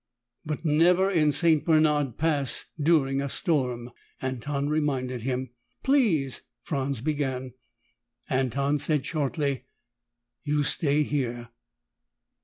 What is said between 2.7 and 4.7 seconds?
during a storm," Anton